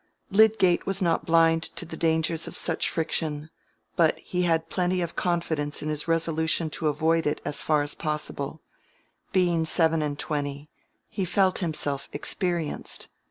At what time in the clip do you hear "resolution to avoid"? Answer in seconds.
6.07-7.27